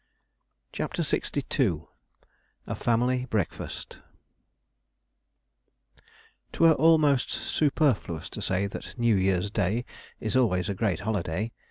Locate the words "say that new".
8.41-9.15